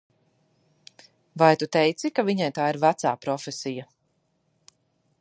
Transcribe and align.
Vai 1.41 1.51
tu 1.63 1.69
teici 1.77 2.13
ka 2.15 2.27
viņai 2.31 2.49
tā 2.57 2.73
ir 2.73 2.83
vecā 2.87 3.15
profesija? 3.27 3.89